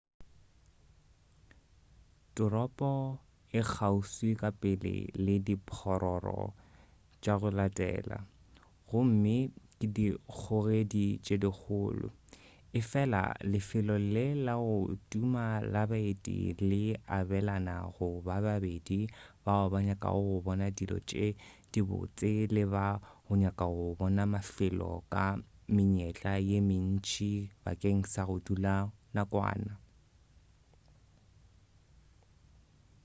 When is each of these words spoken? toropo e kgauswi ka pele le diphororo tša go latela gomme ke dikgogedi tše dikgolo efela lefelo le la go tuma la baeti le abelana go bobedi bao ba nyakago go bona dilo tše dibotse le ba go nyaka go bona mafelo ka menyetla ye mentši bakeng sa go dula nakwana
toropo 2.37 2.91
e 3.59 3.61
kgauswi 3.69 4.29
ka 4.41 4.49
pele 4.61 4.95
le 5.25 5.35
diphororo 5.47 6.41
tša 7.21 7.33
go 7.41 7.49
latela 7.59 8.19
gomme 8.89 9.37
ke 9.77 9.85
dikgogedi 9.95 11.07
tše 11.25 11.35
dikgolo 11.43 12.07
efela 12.79 13.21
lefelo 13.51 13.95
le 14.13 14.25
la 14.45 14.53
go 14.63 14.75
tuma 15.09 15.45
la 15.73 15.81
baeti 15.91 16.37
le 16.69 16.81
abelana 17.17 17.75
go 17.95 18.07
bobedi 18.25 18.99
bao 19.43 19.65
ba 19.71 19.79
nyakago 19.87 20.21
go 20.31 20.35
bona 20.45 20.67
dilo 20.77 20.97
tše 21.09 21.25
dibotse 21.71 22.31
le 22.55 22.63
ba 22.73 22.85
go 23.25 23.33
nyaka 23.43 23.65
go 23.75 23.83
bona 23.99 24.23
mafelo 24.33 24.91
ka 25.13 25.25
menyetla 25.75 26.33
ye 26.49 26.57
mentši 26.69 27.31
bakeng 27.63 28.01
sa 28.13 28.21
go 28.27 28.35
dula 28.45 28.75
nakwana 29.15 29.73